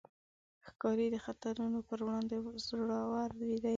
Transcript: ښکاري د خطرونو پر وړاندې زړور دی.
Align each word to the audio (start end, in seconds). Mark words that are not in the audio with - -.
ښکاري 0.67 1.07
د 1.11 1.17
خطرونو 1.25 1.79
پر 1.87 1.99
وړاندې 2.05 2.35
زړور 2.67 3.29
دی. 3.41 3.55